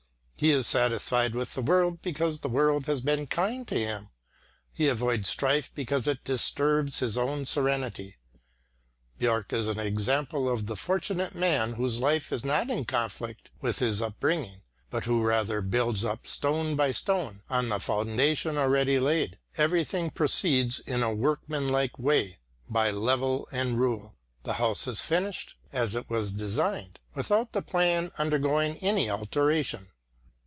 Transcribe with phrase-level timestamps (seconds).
[0.37, 4.09] He is satisfied with the world because the world has been kind to him;
[4.73, 8.15] he avoids strife because it disturbs his own serenity.
[9.19, 13.77] Björck is an example of the fortunate man whose life is not in conflict with
[13.77, 19.37] his upbringing, but who rather builds up stone by stone, on the foundation already laid;
[19.57, 25.93] everything proceeds in a workmanlike way by level and rule; the house is finished, as
[25.93, 29.89] it was designed, without the plan undergoing any alteration.